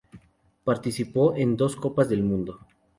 Participó 0.63 1.31
de 1.33 1.45
dos 1.55 1.75
Copas 1.75 2.09
del 2.09 2.23
Mundo. 2.23 2.61